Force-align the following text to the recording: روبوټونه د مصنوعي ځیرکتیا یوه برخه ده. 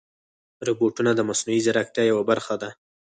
روبوټونه 0.67 1.11
د 1.15 1.19
مصنوعي 1.29 1.59
ځیرکتیا 1.65 2.03
یوه 2.11 2.23
برخه 2.29 2.55
ده. 2.61 2.69